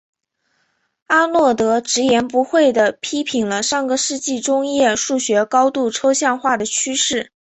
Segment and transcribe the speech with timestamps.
[1.05, 7.31] 阿诺德直言不讳地批评了上个世纪中叶数学高度抽象化的趋势。